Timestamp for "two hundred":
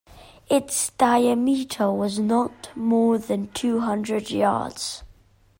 3.49-4.31